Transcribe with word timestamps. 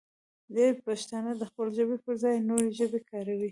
ډېری 0.55 0.81
پښتانه 0.87 1.31
د 1.37 1.41
خپلې 1.49 1.71
ژبې 1.77 1.97
پر 2.03 2.13
ځای 2.23 2.35
نورې 2.49 2.69
ژبې 2.79 2.99
کاروي. 3.09 3.49